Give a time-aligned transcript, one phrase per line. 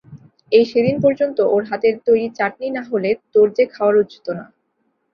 [0.51, 4.45] এই সেদিন পর্যন্ত ওর হাতের তৈরি চাটনি না হলে তোর যে খাওয়া রুচত না।